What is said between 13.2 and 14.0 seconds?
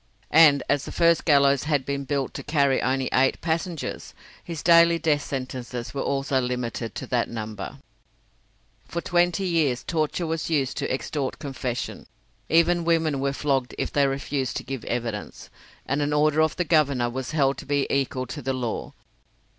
flogged if